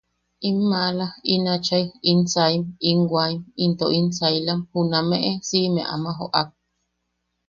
In 0.47 0.57
maala, 0.69 1.07
in 1.33 1.43
achai, 1.55 1.83
in 2.11 2.19
saim, 2.33 2.61
in 2.89 2.99
waaim, 3.13 3.39
into 3.63 3.85
in 3.97 4.05
sailam 4.17 4.59
junameʼe 4.73 5.29
siʼime 5.47 5.81
ama 5.93 6.09
joʼak. 6.17 6.47